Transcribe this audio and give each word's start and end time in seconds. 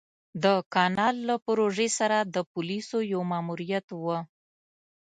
د 0.43 0.45
کانال 0.73 1.15
له 1.29 1.35
پروژې 1.47 1.89
سره 1.99 2.17
د 2.35 2.37
پوليسو 2.51 2.97
يو 3.13 3.21
ماموريت 3.31 3.87
و. 4.01 4.03